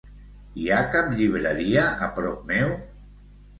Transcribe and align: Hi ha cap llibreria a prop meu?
Hi 0.61 0.65
ha 0.69 0.79
cap 0.95 1.11
llibreria 1.19 1.85
a 2.07 2.11
prop 2.19 2.43
meu? 2.55 2.75